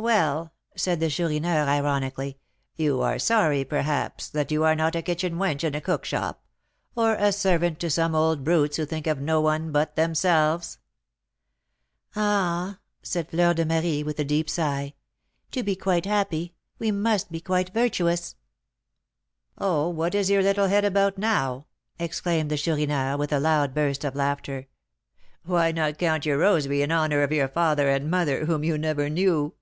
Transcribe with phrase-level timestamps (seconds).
[0.00, 2.38] "Well," said the Chourineur, ironically,
[2.76, 6.40] "you are sorry, perhaps, that you are not a kitchen wench in a cook shop,
[6.94, 10.78] or a servant to some old brutes who think of no one but themselves."
[12.14, 14.94] "Ah!" said Fleur de Marie, with a deep sigh,
[15.50, 18.36] "to be quite happy, we must be quite virtuous."
[19.58, 21.66] "Oh, what is your little head about now?"
[21.98, 24.68] exclaimed the Chourineur, with a loud burst of laughter.
[25.42, 29.10] "Why not count your rosary in honour of your father and mother, whom you never
[29.10, 29.54] knew?"